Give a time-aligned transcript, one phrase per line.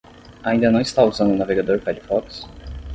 [0.43, 2.47] Ainda não está usando o navegador Firefox?